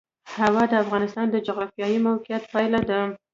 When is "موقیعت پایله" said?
2.07-2.81